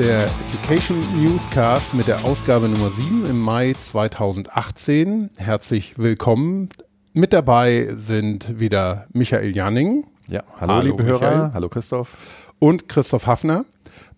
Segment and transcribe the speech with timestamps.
[0.00, 5.28] Der Education Newscast mit der Ausgabe Nummer 7 im Mai 2018.
[5.36, 6.70] Herzlich willkommen.
[7.12, 10.06] Mit dabei sind wieder Michael Janning.
[10.26, 11.20] Ja, hallo, hallo liebe Michael.
[11.20, 11.50] Hörer.
[11.52, 12.16] Hallo Christoph.
[12.58, 13.66] Und Christoph Hafner.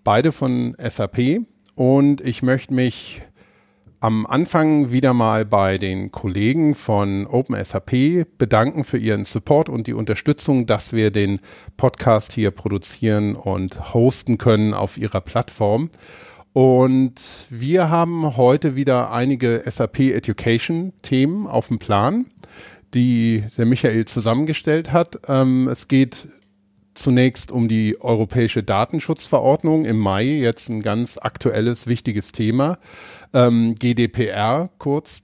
[0.04, 1.40] Beide von SAP.
[1.74, 3.22] Und ich möchte mich
[4.02, 9.92] am Anfang wieder mal bei den Kollegen von OpenSAP bedanken für ihren Support und die
[9.92, 11.38] Unterstützung, dass wir den
[11.76, 15.88] Podcast hier produzieren und hosten können auf ihrer Plattform.
[16.52, 22.26] Und wir haben heute wieder einige SAP Education Themen auf dem Plan,
[22.94, 25.20] die der Michael zusammengestellt hat.
[25.28, 26.26] Ähm, es geht
[26.94, 32.78] zunächst um die europäische Datenschutzverordnung im Mai, jetzt ein ganz aktuelles, wichtiges Thema
[33.32, 35.22] ähm, GDPR kurz.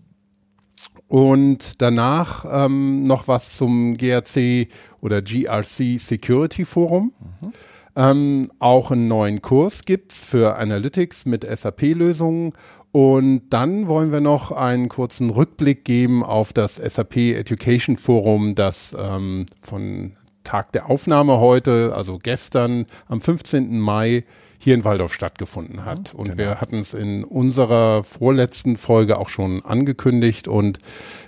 [1.09, 4.69] Und danach ähm, noch was zum GRC
[5.01, 7.13] oder GRC Security Forum.
[7.41, 7.49] Mhm.
[7.97, 12.53] Ähm, auch einen neuen Kurs gibt's für Analytics mit SAP-Lösungen.
[12.93, 18.97] Und dann wollen wir noch einen kurzen Rückblick geben auf das SAP Education Forum, das
[18.99, 20.13] ähm, von
[20.49, 23.79] Tag der Aufnahme heute, also gestern am 15.
[23.79, 24.25] Mai
[24.59, 26.15] hier in Waldorf stattgefunden hat.
[26.15, 26.39] Und genau.
[26.39, 30.79] wir hatten es in unserer vorletzten Folge auch schon angekündigt und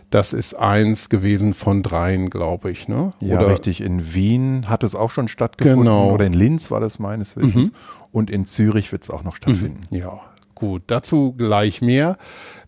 [0.09, 2.89] das ist eins gewesen von dreien, glaube ich.
[2.89, 3.11] Ne?
[3.21, 3.83] Ja, Oder richtig.
[3.83, 5.85] In Wien hat es auch schon stattgefunden.
[5.85, 6.13] Genau.
[6.13, 7.71] Oder in Linz war das meines Wissens.
[7.71, 7.77] Mhm.
[8.11, 9.83] Und in Zürich wird es auch noch stattfinden.
[9.91, 9.99] Mhm.
[9.99, 10.21] Ja,
[10.61, 10.83] gut.
[10.87, 12.17] Dazu gleich mehr.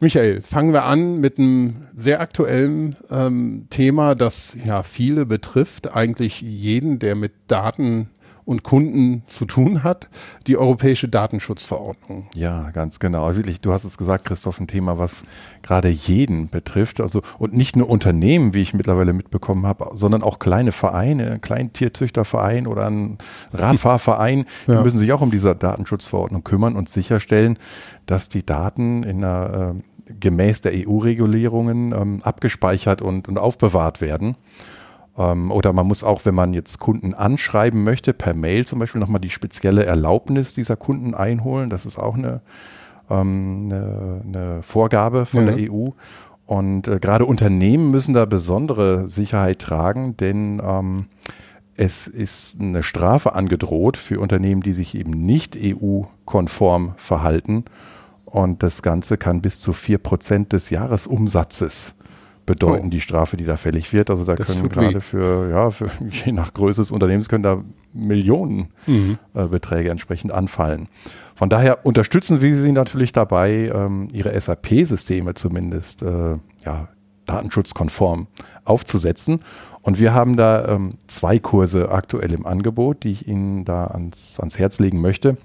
[0.01, 5.95] Michael, fangen wir an mit einem sehr aktuellen ähm, Thema, das ja viele betrifft.
[5.95, 8.11] Eigentlich jeden, der mit Daten
[8.45, 10.09] und Kunden zu tun hat,
[10.47, 12.27] die europäische Datenschutzverordnung.
[12.35, 13.25] Ja, ganz genau.
[13.25, 15.25] Also wirklich, du hast es gesagt, Christoph, ein Thema, was
[15.63, 17.01] gerade jeden betrifft.
[17.01, 22.67] Also und nicht nur Unternehmen, wie ich mittlerweile mitbekommen habe, sondern auch kleine Vereine, Kleintierzüchterverein
[22.67, 23.19] oder ein
[23.53, 24.83] Radfahrverein, die ja.
[24.83, 27.59] müssen sich auch um diese Datenschutzverordnung kümmern und sicherstellen,
[28.07, 34.37] dass die Daten in einer äh, gemäß der EU-Regulierungen ähm, abgespeichert und, und aufbewahrt werden.
[35.17, 39.01] Ähm, oder man muss auch, wenn man jetzt Kunden anschreiben möchte, per Mail zum Beispiel
[39.01, 41.71] nochmal die spezielle Erlaubnis dieser Kunden einholen.
[41.71, 42.41] Das ist auch eine,
[43.11, 45.53] ähm, eine, eine Vorgabe von ja.
[45.53, 45.91] der EU.
[46.47, 51.07] Und äh, gerade Unternehmen müssen da besondere Sicherheit tragen, denn ähm,
[51.75, 57.65] es ist eine Strafe angedroht für Unternehmen, die sich eben nicht EU-konform verhalten.
[58.25, 61.95] Und das Ganze kann bis zu vier Prozent des Jahresumsatzes
[62.47, 62.91] bedeuten, oh.
[62.91, 64.11] die Strafe, die da fällig wird.
[64.11, 65.91] Also da das können gerade für, ja, für,
[66.25, 68.71] je nach Größe des Unternehmens können da Millionenbeträge
[69.35, 69.87] mhm.
[69.87, 70.89] äh, entsprechend anfallen.
[71.35, 76.89] Von daher unterstützen wir sie natürlich dabei, ähm, ihre SAP-Systeme zumindest äh, ja,
[77.27, 78.27] datenschutzkonform
[78.65, 79.41] aufzusetzen.
[79.83, 84.39] Und wir haben da ähm, zwei Kurse aktuell im Angebot, die ich Ihnen da ans,
[84.39, 85.37] ans Herz legen möchte.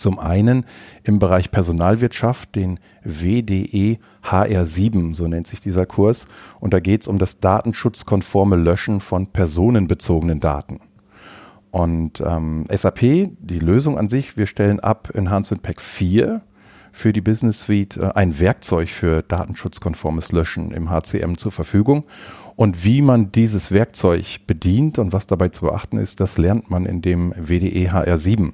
[0.00, 0.64] Zum einen
[1.04, 6.26] im Bereich Personalwirtschaft den WDE HR7, so nennt sich dieser Kurs.
[6.58, 10.80] Und da geht es um das datenschutzkonforme Löschen von personenbezogenen Daten.
[11.70, 16.40] Und ähm, SAP, die Lösung an sich, wir stellen ab Enhancement Pack 4
[16.92, 22.04] für die Business Suite äh, ein Werkzeug für datenschutzkonformes Löschen im HCM zur Verfügung.
[22.56, 26.86] Und wie man dieses Werkzeug bedient und was dabei zu beachten ist, das lernt man
[26.86, 28.52] in dem WDE HR7.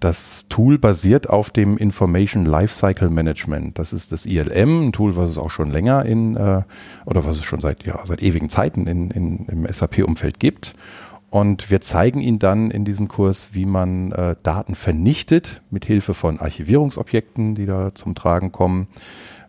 [0.00, 3.78] Das Tool basiert auf dem Information Lifecycle Management.
[3.78, 6.62] Das ist das ILM, ein Tool, was es auch schon länger in, äh,
[7.04, 10.74] oder was es schon seit, ja, seit ewigen Zeiten in, in, im SAP-Umfeld gibt.
[11.28, 16.14] Und wir zeigen Ihnen dann in diesem Kurs, wie man äh, Daten vernichtet mit Hilfe
[16.14, 18.88] von Archivierungsobjekten, die da zum Tragen kommen.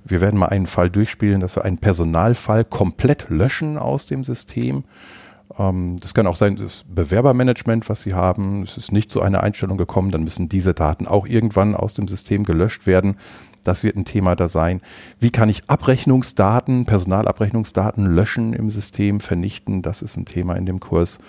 [0.04, 4.84] Wir werden mal einen Fall durchspielen, dass wir einen Personalfall komplett löschen aus dem System
[5.58, 8.64] das kann auch sein, das Bewerbermanagement, was Sie haben.
[8.64, 12.08] Es ist nicht zu einer Einstellung gekommen, dann müssen diese Daten auch irgendwann aus dem
[12.08, 13.18] System gelöscht werden.
[13.64, 14.82] Das wird ein Thema da sein.
[15.20, 19.82] Wie kann ich Abrechnungsdaten, Personalabrechnungsdaten löschen im System, vernichten?
[19.82, 21.20] Das ist ein Thema in dem Kurs.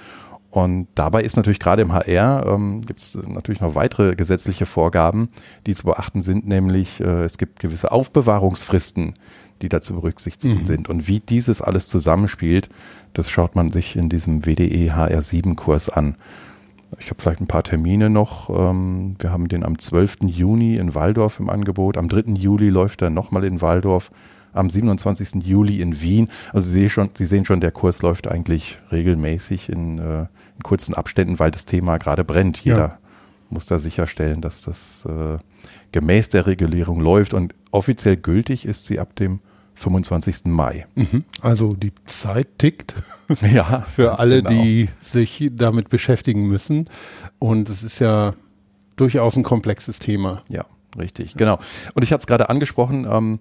[0.52, 5.30] Und dabei ist natürlich gerade im HR, ähm, gibt es natürlich noch weitere gesetzliche Vorgaben,
[5.66, 9.14] die zu beachten sind, nämlich äh, es gibt gewisse Aufbewahrungsfristen,
[9.62, 10.64] die da zu berücksichtigen mhm.
[10.64, 10.88] sind.
[10.88, 12.68] Und wie dieses alles zusammenspielt,
[13.12, 16.16] das schaut man sich in diesem WDE HR7-Kurs an.
[16.98, 18.50] Ich habe vielleicht ein paar Termine noch.
[18.50, 20.18] Ähm, wir haben den am 12.
[20.26, 21.96] Juni in Waldorf im Angebot.
[21.96, 22.32] Am 3.
[22.34, 24.10] Juli läuft er nochmal in Waldorf.
[24.52, 25.42] Am 27.
[25.46, 26.28] Juli in Wien.
[26.52, 30.62] Also Sie sehen schon, Sie sehen schon der Kurs läuft eigentlich regelmäßig in, äh, in
[30.62, 32.58] kurzen Abständen, weil das Thema gerade brennt.
[32.58, 32.98] Jeder ja.
[33.48, 35.38] muss da sicherstellen, dass das äh,
[35.92, 37.32] gemäß der Regulierung läuft.
[37.32, 39.40] Und offiziell gültig ist sie ab dem
[39.74, 40.44] 25.
[40.46, 40.86] Mai.
[40.94, 41.24] Mhm.
[41.40, 42.94] Also die Zeit tickt.
[43.40, 43.80] Ja.
[43.96, 44.62] Für alle, genau.
[44.62, 46.84] die sich damit beschäftigen müssen.
[47.38, 48.34] Und es ist ja
[48.96, 50.42] durchaus ein komplexes Thema.
[50.48, 50.66] Ja,
[50.98, 51.58] richtig, genau.
[51.94, 53.40] Und ich hatte es gerade angesprochen, ähm,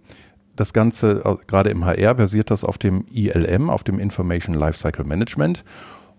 [0.56, 5.06] das Ganze, äh, gerade im HR, basiert das auf dem ILM, auf dem Information Lifecycle
[5.06, 5.64] Management.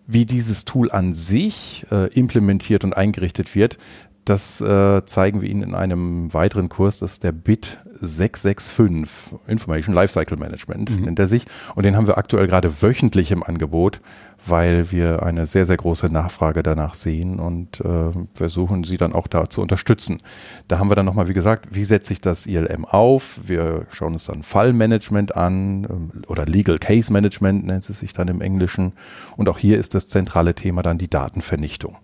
[0.06, 3.79] Wie dieses Tool an sich äh, implementiert und eingerichtet wird,
[4.24, 9.94] das äh, zeigen wir Ihnen in einem weiteren Kurs, das ist der BIT 665, Information
[9.94, 11.04] Lifecycle Management mhm.
[11.06, 11.44] nennt er sich.
[11.74, 14.00] Und den haben wir aktuell gerade wöchentlich im Angebot,
[14.46, 19.26] weil wir eine sehr, sehr große Nachfrage danach sehen und äh, versuchen sie dann auch
[19.26, 20.20] da zu unterstützen.
[20.68, 23.40] Da haben wir dann nochmal, wie gesagt, wie setze ich das ILM auf?
[23.46, 28.28] Wir schauen uns dann Fallmanagement an ähm, oder Legal Case Management nennt es sich dann
[28.28, 28.92] im Englischen.
[29.36, 31.96] Und auch hier ist das zentrale Thema dann die Datenvernichtung.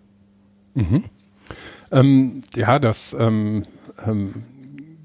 [0.74, 1.04] Mhm.
[1.90, 3.64] Ähm, ja, das ähm,
[4.06, 4.44] ähm,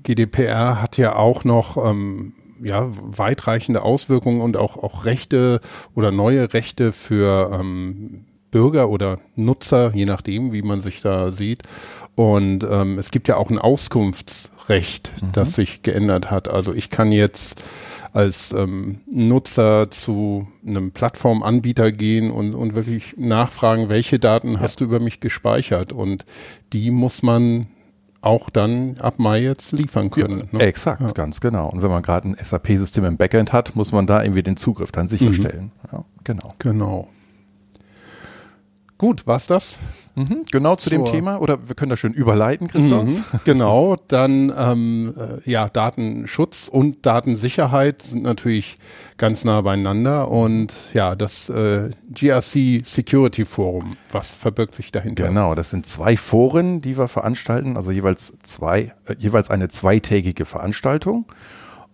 [0.03, 5.59] GDPR hat ja auch noch ähm, ja, weitreichende Auswirkungen und auch, auch Rechte
[5.95, 11.63] oder neue Rechte für ähm, Bürger oder Nutzer, je nachdem, wie man sich da sieht.
[12.15, 15.31] Und ähm, es gibt ja auch ein Auskunftsrecht, mhm.
[15.33, 16.47] das sich geändert hat.
[16.47, 17.63] Also ich kann jetzt
[18.13, 24.60] als ähm, Nutzer zu einem Plattformanbieter gehen und, und wirklich nachfragen, welche Daten ja.
[24.60, 25.92] hast du über mich gespeichert?
[25.92, 26.25] Und
[26.71, 27.65] die muss man
[28.21, 30.48] auch dann ab Mai jetzt liefern können.
[30.51, 30.63] Ja, ne?
[30.63, 31.12] Exakt, ja.
[31.12, 31.69] ganz genau.
[31.69, 34.92] Und wenn man gerade ein SAP-System im Backend hat, muss man da irgendwie den Zugriff
[34.92, 35.71] dann sicherstellen.
[35.83, 35.89] Mhm.
[35.92, 36.50] Ja, genau.
[36.59, 37.09] Genau.
[39.04, 39.80] Gut, war's das?
[40.16, 43.04] Mhm, genau zu Zur, dem Thema oder wir können das schön überleiten, Christoph.
[43.04, 48.78] Mhm, genau, dann ähm, äh, ja, Datenschutz und Datensicherheit sind natürlich
[49.18, 55.28] ganz nah beieinander und ja, das äh, GRC Security Forum, was verbirgt sich dahinter?
[55.28, 60.46] Genau, das sind zwei Foren, die wir veranstalten, also jeweils zwei, äh, jeweils eine zweitägige
[60.46, 61.26] Veranstaltung.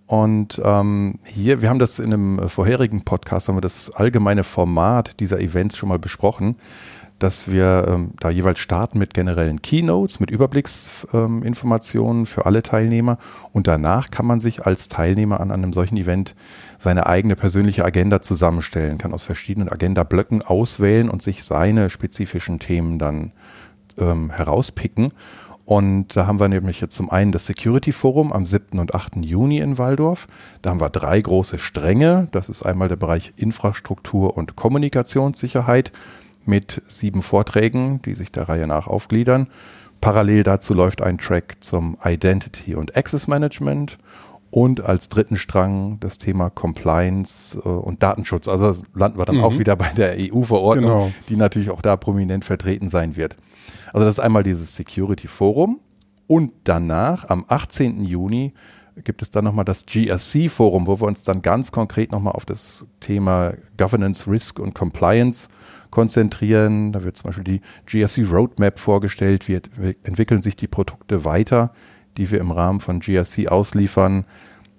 [0.06, 5.20] Und ähm, hier, wir haben das in einem vorherigen Podcast, haben wir das allgemeine Format
[5.20, 6.56] dieser Events schon mal besprochen
[7.20, 13.18] dass wir ähm, da jeweils starten mit generellen Keynotes, mit Überblicksinformationen ähm, für alle Teilnehmer
[13.52, 16.36] und danach kann man sich als Teilnehmer an einem solchen Event
[16.78, 22.98] seine eigene persönliche Agenda zusammenstellen, kann aus verschiedenen Agenda-Blöcken auswählen und sich seine spezifischen Themen
[22.98, 23.34] dann
[23.98, 25.12] ähm, herauspicken.
[25.66, 28.80] Und da haben wir nämlich jetzt zum einen das Security Forum am 7.
[28.80, 29.18] und 8.
[29.18, 30.26] Juni in Waldorf.
[30.64, 32.28] Da haben wir drei große Stränge.
[32.32, 35.92] Das ist einmal der Bereich Infrastruktur und Kommunikationssicherheit
[36.46, 39.48] mit sieben Vorträgen, die sich der Reihe nach aufgliedern.
[40.02, 43.98] Parallel dazu läuft ein Track zum Identity und Access Management
[44.52, 48.48] und als dritten Strang das Thema Compliance äh, und Datenschutz.
[48.48, 49.44] Also landen wir dann mhm.
[49.44, 51.12] auch wieder bei der EU-Verordnung, genau.
[51.28, 53.36] die natürlich auch da prominent vertreten sein wird.
[53.94, 55.80] Also das ist einmal dieses Security Forum
[56.28, 58.04] und danach am 18.
[58.04, 58.54] Juni
[59.04, 62.46] gibt es dann nochmal das GRC Forum, wo wir uns dann ganz konkret nochmal auf
[62.46, 65.50] das Thema Governance, Risk und Compliance
[65.90, 66.92] konzentrieren.
[66.92, 69.60] Da wird zum Beispiel die GRC Roadmap vorgestellt, wie
[70.04, 71.74] entwickeln sich die Produkte weiter,
[72.18, 74.26] die wir im Rahmen von GRC ausliefern.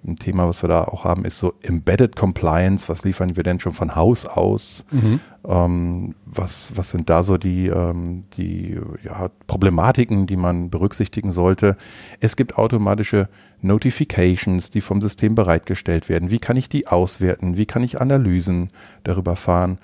[0.05, 2.89] Ein Thema, was wir da auch haben, ist so Embedded Compliance.
[2.89, 4.83] Was liefern wir denn schon von Haus aus?
[4.89, 5.19] Mhm.
[5.47, 11.77] Ähm, was, was sind da so die, ähm, die ja, Problematiken, die man berücksichtigen sollte?
[12.19, 13.29] Es gibt automatische
[13.61, 16.31] Notifications, die vom System bereitgestellt werden.
[16.31, 17.55] Wie kann ich die auswerten?
[17.55, 18.69] Wie kann ich Analysen
[19.03, 19.77] darüber fahren?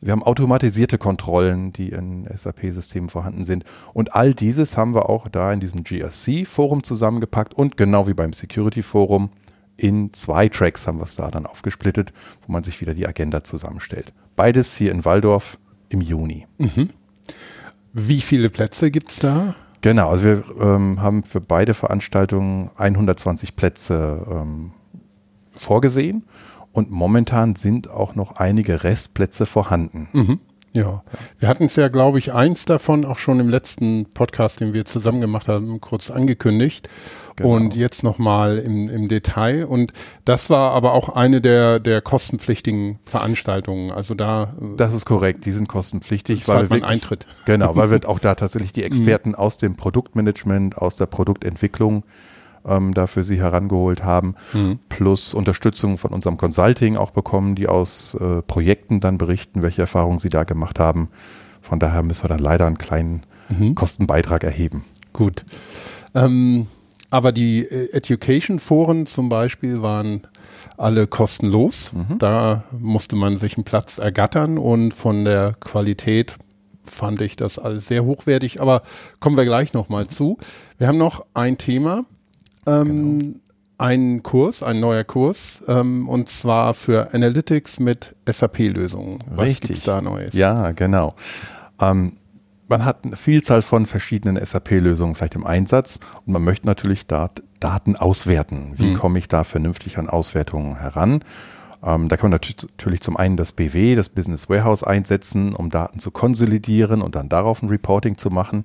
[0.00, 3.64] Wir haben automatisierte Kontrollen, die in SAP-Systemen vorhanden sind.
[3.94, 8.32] Und all dieses haben wir auch da in diesem GRC-Forum zusammengepackt und genau wie beim
[8.32, 9.30] Security-Forum
[9.76, 12.12] in zwei Tracks haben wir es da dann aufgesplittet,
[12.46, 14.12] wo man sich wieder die Agenda zusammenstellt.
[14.34, 16.46] Beides hier in Waldorf im Juni.
[16.58, 16.90] Mhm.
[17.92, 19.54] Wie viele Plätze gibt es da?
[19.80, 24.72] Genau, also wir ähm, haben für beide Veranstaltungen 120 Plätze ähm,
[25.56, 26.24] vorgesehen
[26.72, 30.08] und momentan sind auch noch einige Restplätze vorhanden.
[30.12, 30.40] Mhm.
[30.76, 31.02] Ja,
[31.38, 34.84] wir hatten es ja, glaube ich, eins davon auch schon im letzten Podcast, den wir
[34.84, 36.90] zusammen gemacht haben, kurz angekündigt.
[37.36, 37.54] Genau.
[37.54, 39.64] Und jetzt nochmal im, im Detail.
[39.64, 39.94] Und
[40.26, 43.90] das war aber auch eine der, der kostenpflichtigen Veranstaltungen.
[43.90, 44.52] Also da.
[44.76, 46.46] Das ist korrekt, die sind kostenpflichtig.
[46.46, 47.26] Weil man Eintritt.
[47.46, 49.36] Genau, weil wir auch da tatsächlich die Experten mhm.
[49.36, 52.04] aus dem Produktmanagement, aus der Produktentwicklung
[52.66, 54.78] ähm, da für sie herangeholt haben, mhm.
[54.88, 60.18] plus Unterstützung von unserem Consulting auch bekommen, die aus äh, Projekten dann berichten, welche Erfahrungen
[60.18, 61.08] sie da gemacht haben.
[61.62, 63.74] Von daher müssen wir dann leider einen kleinen mhm.
[63.74, 64.84] Kostenbeitrag erheben.
[65.12, 65.44] Gut.
[66.14, 66.66] Ähm,
[67.10, 70.22] aber die äh, Education-Foren zum Beispiel waren
[70.76, 71.92] alle kostenlos.
[71.92, 72.18] Mhm.
[72.18, 76.34] Da musste man sich einen Platz ergattern und von der Qualität
[76.84, 78.60] fand ich das alles sehr hochwertig.
[78.60, 78.82] Aber
[79.20, 80.38] kommen wir gleich nochmal zu.
[80.78, 82.04] Wir haben noch ein Thema,
[82.66, 83.34] ähm, genau.
[83.78, 89.18] einen Kurs, ein neuer Kurs, ähm, und zwar für Analytics mit SAP-Lösungen.
[89.30, 89.68] Was Richtig.
[89.68, 90.34] gibt's da Neues?
[90.34, 91.14] Ja, genau.
[91.80, 92.14] Ähm,
[92.68, 97.42] man hat eine Vielzahl von verschiedenen SAP-Lösungen vielleicht im Einsatz und man möchte natürlich Dat
[97.60, 98.74] Daten auswerten.
[98.76, 98.94] Wie mhm.
[98.94, 101.22] komme ich da vernünftig an Auswertungen heran?
[101.82, 105.98] Ähm, da kann man natürlich zum einen das BW, das Business Warehouse einsetzen, um Daten
[105.98, 108.64] zu konsolidieren und dann darauf ein Reporting zu machen.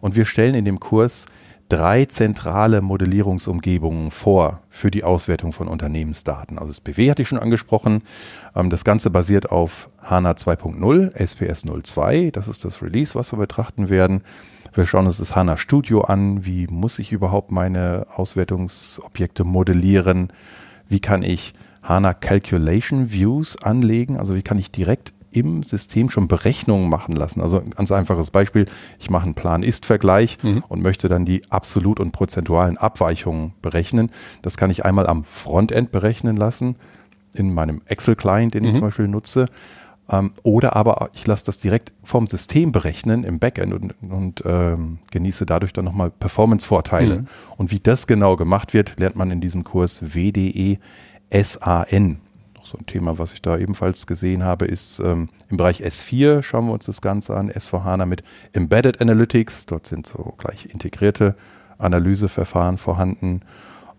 [0.00, 1.26] Und wir stellen in dem Kurs
[1.70, 6.58] drei zentrale Modellierungsumgebungen vor für die Auswertung von Unternehmensdaten.
[6.58, 8.02] Also das BW hatte ich schon angesprochen.
[8.54, 12.30] Ähm, das Ganze basiert auf HANA 2.0, SPS 02.
[12.32, 14.22] Das ist das Release, was wir betrachten werden.
[14.74, 16.44] Wir schauen uns das HANA Studio an.
[16.44, 20.32] Wie muss ich überhaupt meine Auswertungsobjekte modellieren?
[20.88, 24.18] Wie kann ich HANA Calculation Views anlegen?
[24.18, 27.40] Also wie kann ich direkt im System schon Berechnungen machen lassen.
[27.40, 28.66] Also ein ganz einfaches Beispiel,
[28.98, 30.64] ich mache einen Plan-Ist-Vergleich mhm.
[30.68, 34.10] und möchte dann die absolut und prozentualen Abweichungen berechnen.
[34.42, 36.76] Das kann ich einmal am Frontend berechnen lassen,
[37.34, 38.68] in meinem Excel-Client, den mhm.
[38.68, 39.46] ich zum Beispiel nutze.
[40.10, 44.98] Ähm, oder aber ich lasse das direkt vom System berechnen im Backend und, und ähm,
[45.12, 47.20] genieße dadurch dann nochmal Performance-Vorteile.
[47.20, 47.26] Mhm.
[47.56, 50.78] Und wie das genau gemacht wird, lernt man in diesem Kurs WDE
[51.32, 52.18] SAN
[52.70, 56.66] so ein Thema, was ich da ebenfalls gesehen habe, ist ähm, im Bereich S4 schauen
[56.66, 58.22] wir uns das Ganze an, S4HANA mit
[58.52, 59.66] Embedded Analytics.
[59.66, 61.36] Dort sind so gleich integrierte
[61.78, 63.40] Analyseverfahren vorhanden.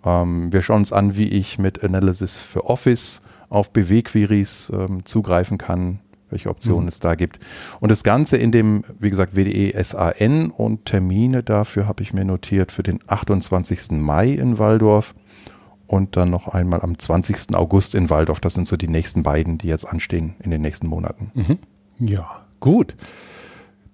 [0.05, 5.57] Ähm, wir schauen uns an, wie ich mit Analysis für Office auf BW-Queries ähm, zugreifen
[5.57, 5.99] kann,
[6.29, 6.89] welche Optionen mhm.
[6.89, 7.39] es da gibt.
[7.81, 12.23] Und das Ganze in dem, wie gesagt, WDE SAN und Termine dafür habe ich mir
[12.23, 13.91] notiert für den 28.
[13.91, 15.13] Mai in Waldorf
[15.91, 17.53] und dann noch einmal am 20.
[17.53, 18.39] August in Waldorf.
[18.39, 21.31] Das sind so die nächsten beiden, die jetzt anstehen in den nächsten Monaten.
[21.33, 21.59] Mhm.
[21.99, 22.95] Ja, gut.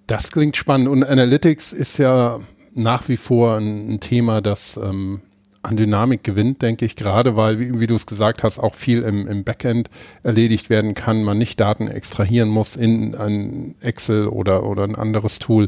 [0.06, 0.86] Das klingt spannend.
[0.86, 2.38] Und Analytics ist ja
[2.72, 5.22] nach wie vor ein, ein Thema, das ähm,
[5.62, 9.02] an Dynamik gewinnt, denke ich, gerade weil, wie, wie du es gesagt hast, auch viel
[9.02, 9.90] im, im Backend
[10.22, 15.40] erledigt werden kann, man nicht Daten extrahieren muss in ein Excel oder, oder ein anderes
[15.40, 15.66] Tool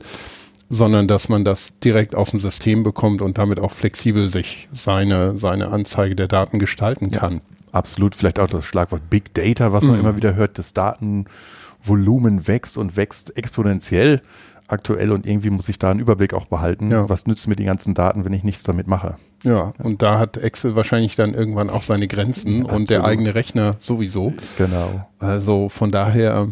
[0.73, 5.37] sondern dass man das direkt aus dem System bekommt und damit auch flexibel sich seine,
[5.37, 7.35] seine Anzeige der Daten gestalten kann.
[7.35, 7.41] Ja,
[7.73, 10.01] absolut, vielleicht auch das Schlagwort Big Data, was man mhm.
[10.01, 14.23] immer wieder hört, das Datenvolumen wächst und wächst exponentiell
[14.69, 16.93] aktuell und irgendwie muss ich da einen Überblick auch behalten.
[16.93, 17.09] Ja.
[17.09, 19.17] Was nützt mir die ganzen Daten, wenn ich nichts damit mache?
[19.43, 23.35] Ja, und da hat Excel wahrscheinlich dann irgendwann auch seine Grenzen ja, und der eigene
[23.35, 24.33] Rechner sowieso.
[24.57, 25.09] Genau.
[25.19, 26.49] Also von daher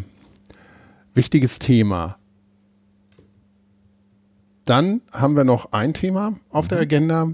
[1.13, 2.18] wichtiges Thema.
[4.69, 6.69] Dann haben wir noch ein Thema auf mhm.
[6.69, 7.27] der Agenda,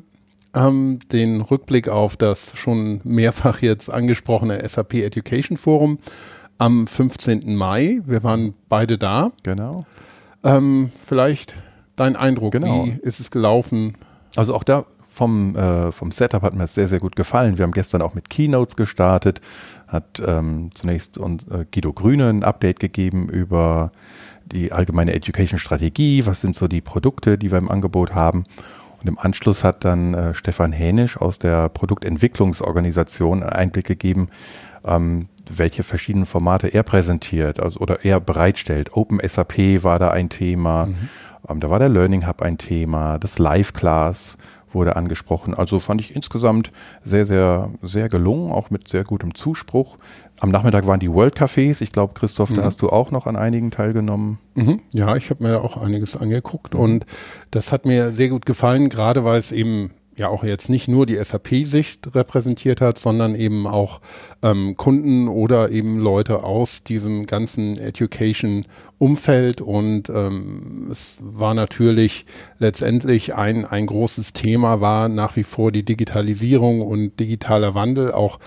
[0.56, 6.00] ähm, den Rückblick auf das schon mehrfach jetzt angesprochene SAP Education Forum
[6.60, 7.54] am 15.
[7.58, 8.00] Mai.
[8.06, 9.34] Wir waren beide da.
[9.44, 9.84] Genau.
[10.46, 11.58] Ähm, vielleicht
[11.98, 12.86] dein Eindruck, genau.
[12.86, 13.98] wie ist es gelaufen?
[14.38, 17.58] Also auch da vom, äh, vom Setup hat mir das sehr, sehr gut gefallen.
[17.58, 19.42] Wir haben gestern auch mit Keynotes gestartet,
[19.88, 23.92] hat ähm, zunächst uns, äh, Guido Grüne ein Update gegeben über
[24.52, 28.44] die allgemeine Education-Strategie, was sind so die Produkte, die wir im Angebot haben.
[29.02, 34.30] Und im Anschluss hat dann äh, Stefan Hänisch aus der Produktentwicklungsorganisation einen Einblick gegeben,
[34.86, 38.94] ähm, welche verschiedenen Formate er präsentiert also, oder er bereitstellt.
[38.94, 41.10] Open SAP war da ein Thema, mhm.
[41.50, 44.38] ähm, da war der Learning Hub ein Thema, das Live Class
[44.76, 45.56] wurde angesprochen.
[45.56, 46.72] Also fand ich insgesamt
[47.04, 49.98] sehr, sehr, sehr gelungen, auch mit sehr gutem Zuspruch.
[50.40, 51.82] Am Nachmittag waren die World Cafés.
[51.82, 52.56] Ich glaube, Christoph, mhm.
[52.56, 54.38] da hast du auch noch an einigen teilgenommen.
[54.54, 54.82] Mhm.
[54.94, 57.06] Ja, ich habe mir auch einiges angeguckt und
[57.50, 61.06] das hat mir sehr gut gefallen, gerade weil es eben ja auch jetzt nicht nur
[61.06, 64.02] die SAP-Sicht repräsentiert hat, sondern eben auch
[64.42, 69.62] ähm, Kunden oder eben Leute aus diesem ganzen Education-Umfeld.
[69.62, 72.26] Und ähm, es war natürlich
[72.60, 78.40] letztendlich ein, ein großes Thema, war nach wie vor die Digitalisierung und digitaler Wandel, auch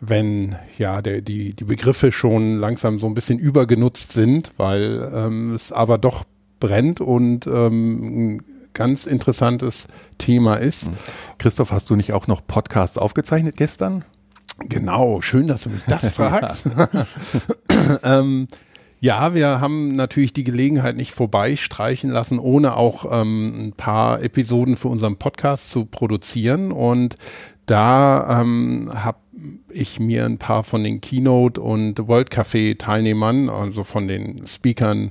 [0.00, 5.54] wenn ja der, die, die Begriffe schon langsam so ein bisschen übergenutzt sind, weil ähm,
[5.54, 6.24] es aber doch
[6.58, 8.40] brennt und ähm,
[8.74, 9.86] ganz interessantes
[10.18, 10.88] Thema ist.
[10.88, 10.94] Mhm.
[11.38, 14.04] Christoph, hast du nicht auch noch Podcasts aufgezeichnet gestern?
[14.68, 16.64] Genau, schön, dass du mich das fragst.
[18.02, 18.46] ähm,
[19.00, 24.76] ja, wir haben natürlich die Gelegenheit nicht vorbeistreichen lassen, ohne auch ähm, ein paar Episoden
[24.76, 26.70] für unseren Podcast zu produzieren.
[26.70, 27.16] Und
[27.66, 29.18] da ähm, habe
[29.70, 35.10] ich mir ein paar von den Keynote und World Café Teilnehmern, also von den Speakern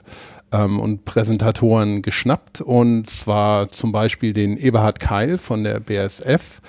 [0.51, 6.61] ähm, und Präsentatoren geschnappt und zwar zum Beispiel den Eberhard Keil von der BSF,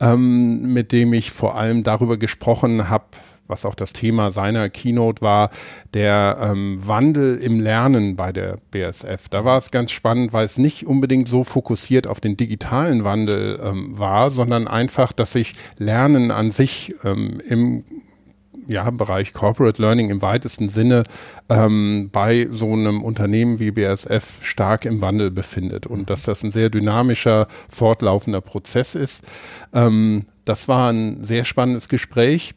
[0.00, 3.04] ähm, mit dem ich vor allem darüber gesprochen habe,
[3.52, 5.50] was auch das Thema seiner Keynote war,
[5.94, 9.28] der ähm, Wandel im Lernen bei der BSF.
[9.28, 13.60] Da war es ganz spannend, weil es nicht unbedingt so fokussiert auf den digitalen Wandel
[13.62, 17.84] ähm, war, sondern einfach, dass sich Lernen an sich ähm, im
[18.72, 21.04] ja, Bereich Corporate Learning im weitesten Sinne
[21.48, 26.50] ähm, bei so einem Unternehmen wie BASF stark im Wandel befindet und dass das ein
[26.50, 29.24] sehr dynamischer, fortlaufender Prozess ist.
[29.72, 32.54] Ähm, das war ein sehr spannendes Gespräch.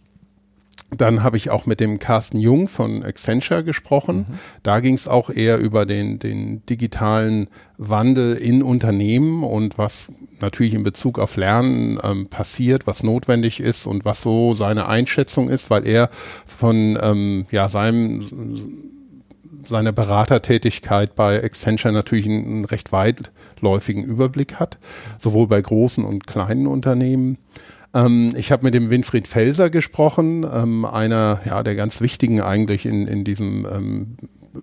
[0.91, 4.17] Dann habe ich auch mit dem Carsten Jung von Accenture gesprochen.
[4.17, 4.39] Mhm.
[4.61, 10.09] Da ging es auch eher über den, den digitalen Wandel in Unternehmen und was
[10.41, 15.49] natürlich in Bezug auf Lernen ähm, passiert, was notwendig ist und was so seine Einschätzung
[15.49, 16.09] ist, weil er
[16.45, 18.21] von ähm, ja, seinem
[19.67, 24.77] seiner Beratertätigkeit bei Accenture natürlich einen, einen recht weitläufigen Überblick hat,
[25.17, 27.37] sowohl bei großen und kleinen Unternehmen.
[27.95, 32.85] Ähm, ich habe mit dem Winfried Felser gesprochen, ähm, einer ja, der ganz wichtigen eigentlich
[32.85, 34.17] in, in diesem ähm,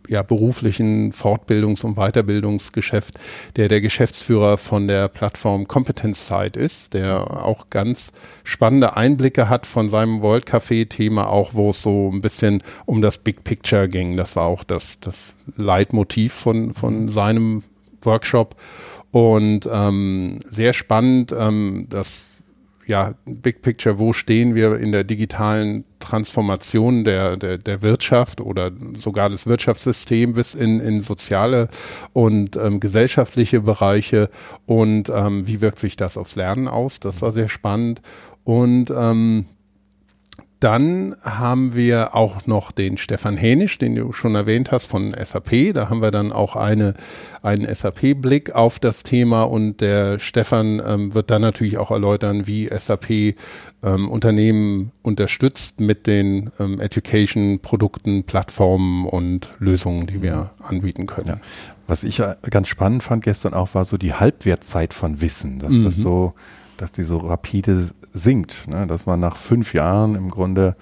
[0.09, 3.19] ja, beruflichen Fortbildungs- und Weiterbildungsgeschäft,
[3.57, 8.13] der der Geschäftsführer von der Plattform Competence Site ist, der auch ganz
[8.45, 13.19] spannende Einblicke hat von seinem World Café-Thema, auch wo es so ein bisschen um das
[13.19, 14.17] Big Picture ging.
[14.17, 17.63] Das war auch das, das Leitmotiv von, von seinem
[18.03, 18.57] Workshop.
[19.11, 22.32] Und ähm, sehr spannend, ähm, dass
[22.87, 28.73] ja, Big Picture, wo stehen wir in der digitalen Transformation der, der, der Wirtschaft oder
[28.97, 31.69] sogar des Wirtschaftssystems bis in, in soziale
[32.13, 34.29] und ähm, gesellschaftliche Bereiche
[34.67, 37.01] und ähm, wie wirkt sich das aufs Lernen aus?
[37.01, 38.01] Das war sehr spannend.
[38.45, 39.47] Und ähm,
[40.63, 45.75] dann haben wir auch noch den Stefan Hänisch, den du schon erwähnt hast von SAP.
[45.75, 46.95] Da haben wir dann auch eine,
[47.43, 52.69] einen SAP-Blick auf das Thema und der Stefan ähm, wird dann natürlich auch erläutern, wie
[52.69, 61.29] SAP ähm, Unternehmen unterstützt mit den ähm, Education-Produkten, Plattformen und Lösungen, die wir anbieten können.
[61.29, 61.41] Ja.
[61.89, 65.85] Was ich ganz spannend fand gestern auch, war so die Halbwertzeit von Wissen, dass mhm.
[65.85, 66.35] das so
[66.83, 68.87] dass die so rapide sinkt, ne?
[68.87, 70.77] dass man nach fünf Jahren im Grunde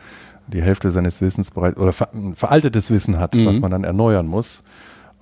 [0.48, 3.46] die Hälfte seines Wissens bereit oder ver veraltetes Wissen hat, mhm.
[3.46, 4.62] was man dann erneuern muss.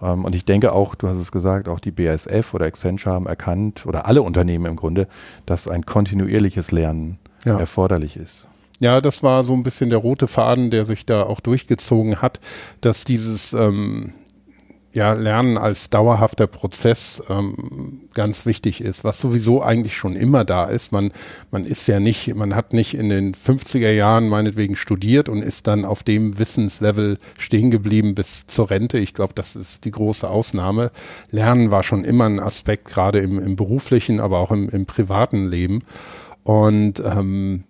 [0.02, 3.26] Ähm, und ich denke auch, du hast es gesagt, auch die BASF oder Accenture haben
[3.26, 5.06] erkannt oder alle Unternehmen im Grunde,
[5.46, 7.58] dass ein kontinuierliches Lernen ja.
[7.58, 8.48] erforderlich ist.
[8.80, 12.38] Ja, das war so ein bisschen der rote Faden, der sich da auch durchgezogen hat,
[12.80, 14.12] dass dieses ähm,
[14.92, 20.64] ja, Lernen als dauerhafter Prozess ähm, ganz wichtig ist, was sowieso eigentlich schon immer da
[20.64, 20.92] ist.
[20.92, 21.12] Man,
[21.50, 25.66] man ist ja nicht, man hat nicht in den 50er Jahren meinetwegen studiert und ist
[25.66, 28.98] dann auf dem Wissenslevel stehen geblieben bis zur Rente.
[28.98, 30.90] Ich glaube, das ist die große Ausnahme.
[31.30, 35.44] Lernen war schon immer ein Aspekt, gerade im, im beruflichen, aber auch im, im privaten
[35.44, 35.82] Leben.
[36.44, 37.64] Und ähm,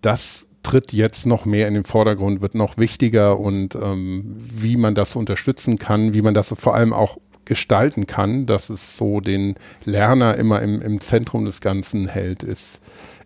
[0.00, 4.94] das tritt jetzt noch mehr in den Vordergrund, wird noch wichtiger und ähm, wie man
[4.94, 9.56] das unterstützen kann, wie man das vor allem auch gestalten kann, dass es so den
[9.84, 12.80] Lerner immer im, im Zentrum des Ganzen hält, ist,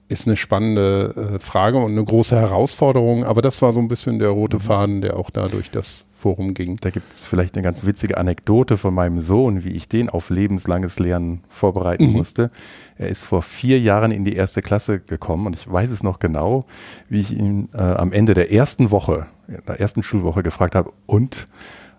[0.09, 3.25] ist eine spannende äh, Frage und eine große Herausforderung.
[3.25, 4.61] Aber das war so ein bisschen der rote mhm.
[4.61, 6.79] Faden, der auch dadurch das Forum ging.
[6.81, 10.31] Da gibt es vielleicht eine ganz witzige Anekdote von meinem Sohn, wie ich den auf
[10.31, 12.13] lebenslanges Lernen vorbereiten mhm.
[12.13, 12.51] musste.
[12.97, 16.21] Er ist vor vier Jahren in die erste Klasse gekommen und ich weiß es noch
[16.21, 16.65] genau,
[17.11, 19.27] wie ich ihn äh, am Ende der ersten Woche,
[19.69, 21.47] der ersten Schulwoche gefragt habe, und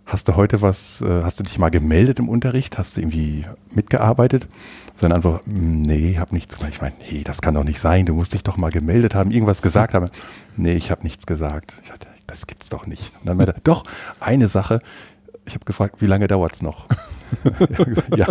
[0.07, 2.79] hast du heute was, äh, hast du dich mal gemeldet im Unterricht?
[2.79, 4.47] Hast du irgendwie mitgearbeitet?
[4.95, 6.57] Sondern einfach, hm, nee, hab nichts.
[6.71, 8.07] Ich meine, nee, das kann doch nicht sein.
[8.07, 10.09] Du musst dich doch mal gemeldet haben, irgendwas gesagt haben.
[10.57, 11.79] Nee, ich habe nichts gesagt.
[11.83, 13.11] Ich dachte, das gibt's doch nicht.
[13.19, 13.83] Und dann meinte er, doch,
[14.19, 14.81] eine Sache.
[15.45, 16.87] Ich habe gefragt, wie lange dauert's noch?
[18.15, 18.27] ja,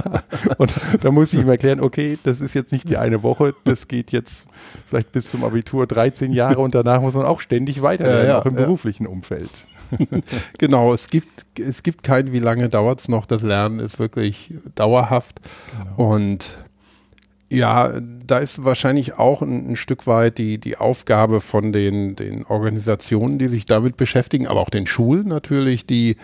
[0.59, 3.88] und da muss ich ihm erklären, okay, das ist jetzt nicht die eine Woche, das
[3.88, 4.46] geht jetzt
[4.88, 8.38] vielleicht bis zum Abitur 13 Jahre und danach muss man auch ständig weiterlernen, ja, ja,
[8.38, 8.64] auch im ja.
[8.64, 9.50] beruflichen Umfeld.
[10.59, 15.40] genau, es gibt, es gibt kein, wie lange dauert's noch, das Lernen ist wirklich dauerhaft
[15.78, 16.14] genau.
[16.14, 16.48] und
[17.50, 22.44] ja, da ist wahrscheinlich auch ein, ein, Stück weit die, die Aufgabe von den, den
[22.46, 26.16] Organisationen, die sich damit beschäftigen, aber auch den Schulen natürlich, die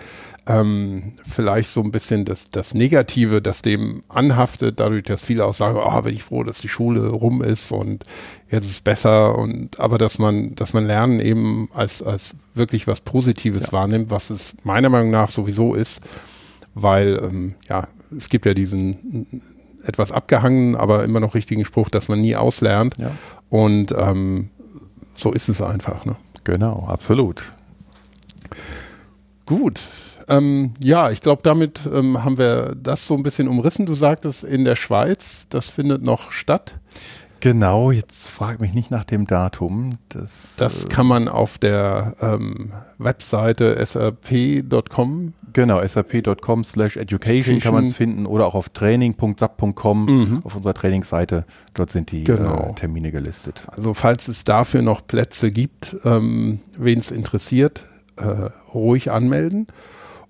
[0.46, 5.54] ähm, vielleicht so ein bisschen das, das Negative, das dem anhaftet, dadurch, dass viele auch
[5.54, 8.04] sagen, oh, bin ich froh, dass die Schule rum ist und
[8.50, 12.87] jetzt ist es besser und aber dass man, dass man Lernen eben als, als wirklich
[12.87, 13.72] was Positives ja.
[13.72, 16.00] wahrnimmt, was es meiner Meinung nach sowieso ist,
[16.74, 19.42] weil ähm, ja, es gibt ja diesen
[19.84, 22.96] etwas abgehangen, aber immer noch richtigen Spruch, dass man nie auslernt.
[22.98, 23.12] Ja.
[23.48, 24.50] Und ähm,
[25.14, 26.04] so ist es einfach.
[26.04, 26.16] Ne?
[26.44, 27.52] Genau, absolut.
[29.46, 29.80] Gut.
[30.28, 33.86] Ähm, ja, ich glaube, damit ähm, haben wir das so ein bisschen umrissen.
[33.86, 36.79] Du sagtest in der Schweiz, das findet noch statt.
[37.40, 39.98] Genau, jetzt frag mich nicht nach dem Datum.
[40.11, 45.33] Das, das äh, kann man auf der ähm, Webseite srp.com.
[45.53, 50.40] Genau, srp.com slash education kann man es finden oder auch auf training.sap.com mhm.
[50.44, 51.46] auf unserer Trainingsseite.
[51.74, 52.68] Dort sind die genau.
[52.68, 53.66] äh, Termine gelistet.
[53.68, 57.85] Also falls es dafür noch Plätze gibt, ähm, wen es interessiert,
[58.16, 59.66] äh, ruhig anmelden.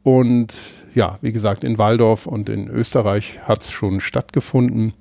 [0.05, 0.55] Und
[0.94, 4.94] ja, wie gesagt, in Waldorf und in Österreich hat es schon stattgefunden.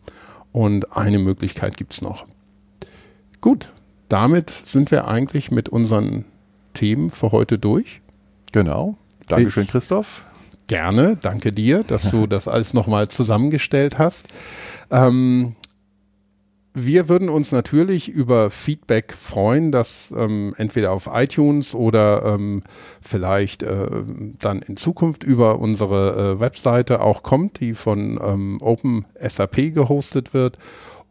[0.52, 2.26] Und eine Möglichkeit gibt es noch.
[3.42, 3.72] Gut,
[4.10, 6.26] damit sind wir eigentlich mit unseren
[6.74, 8.02] Themen für heute durch.
[8.52, 8.98] Genau.
[9.28, 10.26] Dankeschön, ich, Christoph.
[10.68, 14.28] Gerne, danke dir, dass du das alles nochmal zusammengestellt hast.
[14.92, 15.56] Ähm,
[16.86, 22.64] wir würden uns natürlich über Feedback freuen, das ähm, entweder auf iTunes oder ähm,
[23.02, 23.88] vielleicht äh,
[24.40, 30.58] dann in Zukunft über unsere äh, Webseite auch kommt, die von ähm, OpenSAP gehostet wird.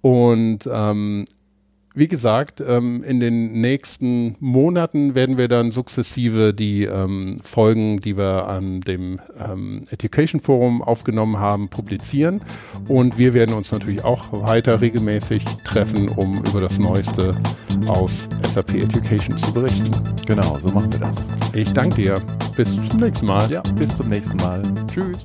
[0.00, 1.24] Und ähm,
[1.98, 8.16] wie gesagt, ähm, in den nächsten Monaten werden wir dann sukzessive die ähm, Folgen, die
[8.16, 12.40] wir an dem ähm, Education Forum aufgenommen haben, publizieren.
[12.86, 17.34] Und wir werden uns natürlich auch weiter regelmäßig treffen, um über das Neueste
[17.88, 19.90] aus SAP Education zu berichten.
[20.26, 21.28] Genau, so machen wir das.
[21.52, 22.14] Ich danke dir.
[22.56, 23.50] Bis zum nächsten Mal.
[23.50, 24.62] Ja, bis zum nächsten Mal.
[24.92, 25.24] Tschüss.